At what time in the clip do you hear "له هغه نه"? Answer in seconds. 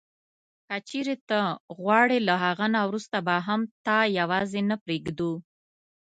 2.27-2.81